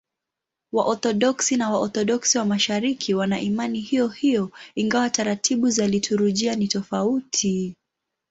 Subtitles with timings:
[0.75, 7.75] Waorthodoksi na Waorthodoksi wa Mashariki wana imani hiyohiyo, ingawa taratibu za liturujia ni tofauti.